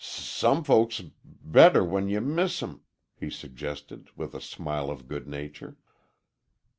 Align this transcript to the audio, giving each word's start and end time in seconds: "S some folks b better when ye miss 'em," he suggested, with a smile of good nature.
"S 0.03 0.07
some 0.07 0.63
folks 0.63 0.99
b 0.99 1.11
better 1.43 1.83
when 1.83 2.07
ye 2.09 2.17
miss 2.17 2.63
'em," 2.63 2.81
he 3.19 3.29
suggested, 3.29 4.09
with 4.15 4.33
a 4.33 4.41
smile 4.41 4.89
of 4.89 5.07
good 5.07 5.27
nature. 5.27 5.77